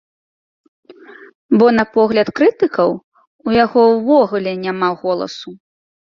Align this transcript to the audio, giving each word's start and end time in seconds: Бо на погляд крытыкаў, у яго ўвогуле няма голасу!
Бо 1.61 1.65
на 1.79 1.83
погляд 1.97 2.31
крытыкаў, 2.39 2.89
у 3.49 3.55
яго 3.65 3.83
ўвогуле 3.97 4.51
няма 4.65 4.89
голасу! 5.03 5.49